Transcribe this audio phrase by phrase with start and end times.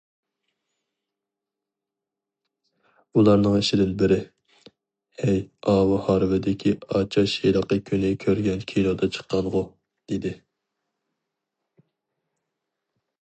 [3.19, 4.17] ئۇلارنىڭ ئىچىدىن بىرى:
[5.23, 5.43] «ھەي،
[5.73, 9.61] ئاۋۇ ھارۋىدىكى ئاچاش ھېلىقى كۈنى كۆرگەن كىنودا چىققانغۇ؟»
[10.13, 10.33] دېدى.